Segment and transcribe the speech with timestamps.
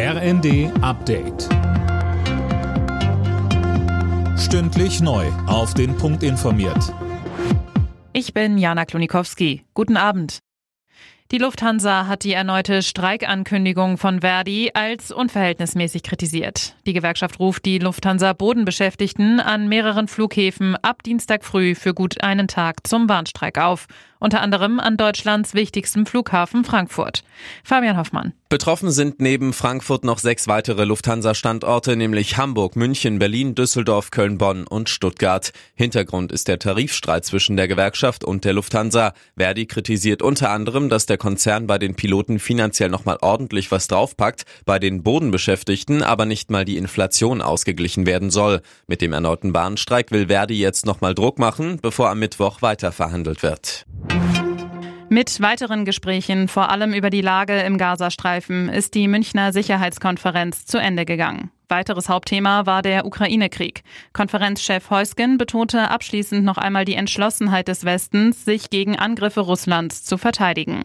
[0.00, 1.48] RND Update.
[4.38, 5.26] Stündlich neu.
[5.48, 6.94] Auf den Punkt informiert.
[8.12, 9.64] Ich bin Jana Klonikowski.
[9.74, 10.38] Guten Abend.
[11.32, 16.76] Die Lufthansa hat die erneute Streikankündigung von Verdi als unverhältnismäßig kritisiert.
[16.86, 22.48] Die Gewerkschaft ruft die Lufthansa Bodenbeschäftigten an mehreren Flughäfen ab Dienstag früh für gut einen
[22.48, 23.88] Tag zum Warnstreik auf
[24.20, 27.24] unter anderem an Deutschlands wichtigstem Flughafen Frankfurt.
[27.62, 28.32] Fabian Hoffmann.
[28.50, 34.66] Betroffen sind neben Frankfurt noch sechs weitere Lufthansa-Standorte, nämlich Hamburg, München, Berlin, Düsseldorf, Köln, Bonn
[34.66, 35.52] und Stuttgart.
[35.74, 39.12] Hintergrund ist der Tarifstreit zwischen der Gewerkschaft und der Lufthansa.
[39.36, 44.46] Verdi kritisiert unter anderem, dass der Konzern bei den Piloten finanziell nochmal ordentlich was draufpackt,
[44.64, 48.62] bei den Bodenbeschäftigten aber nicht mal die Inflation ausgeglichen werden soll.
[48.86, 53.42] Mit dem erneuten Bahnstreik will Verdi jetzt nochmal Druck machen, bevor am Mittwoch weiter verhandelt
[53.42, 53.84] wird.
[55.10, 60.76] Mit weiteren Gesprächen, vor allem über die Lage im Gazastreifen, ist die Münchner Sicherheitskonferenz zu
[60.76, 61.50] Ende gegangen.
[61.66, 63.84] Weiteres Hauptthema war der Ukraine-Krieg.
[64.12, 70.18] Konferenzchef Heusgen betonte abschließend noch einmal die Entschlossenheit des Westens, sich gegen Angriffe Russlands zu
[70.18, 70.82] verteidigen.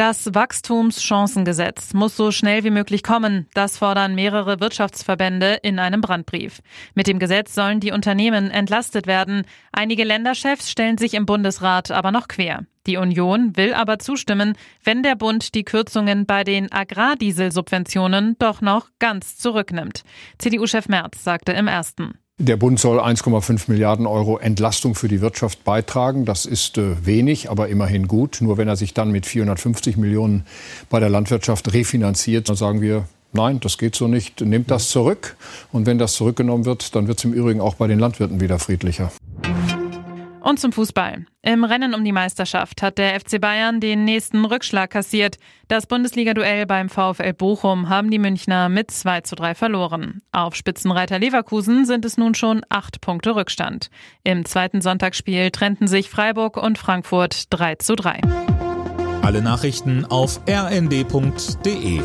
[0.00, 3.46] Das Wachstumschancengesetz muss so schnell wie möglich kommen.
[3.52, 6.62] Das fordern mehrere Wirtschaftsverbände in einem Brandbrief.
[6.94, 9.42] Mit dem Gesetz sollen die Unternehmen entlastet werden.
[9.72, 12.64] Einige Länderchefs stellen sich im Bundesrat aber noch quer.
[12.86, 18.88] Die Union will aber zustimmen, wenn der Bund die Kürzungen bei den Agrardieselsubventionen doch noch
[19.00, 20.04] ganz zurücknimmt.
[20.38, 22.14] CDU-Chef Merz sagte im ersten.
[22.42, 26.24] Der Bund soll 1,5 Milliarden Euro Entlastung für die Wirtschaft beitragen.
[26.24, 28.38] Das ist äh, wenig, aber immerhin gut.
[28.40, 30.46] Nur wenn er sich dann mit 450 Millionen
[30.88, 34.40] bei der Landwirtschaft refinanziert, dann sagen wir, nein, das geht so nicht.
[34.40, 35.36] Nehmt das zurück.
[35.70, 38.58] Und wenn das zurückgenommen wird, dann wird es im Übrigen auch bei den Landwirten wieder
[38.58, 39.12] friedlicher.
[40.42, 41.26] Und zum Fußball.
[41.42, 45.36] Im Rennen um die Meisterschaft hat der FC Bayern den nächsten Rückschlag kassiert.
[45.68, 50.22] Das Bundesliga-Duell beim VfL Bochum haben die Münchner mit 2 zu 3 verloren.
[50.32, 53.90] Auf Spitzenreiter Leverkusen sind es nun schon acht Punkte Rückstand.
[54.24, 58.20] Im zweiten Sonntagsspiel trennten sich Freiburg und Frankfurt 3 zu 3.
[59.22, 62.00] Alle Nachrichten auf rnd.de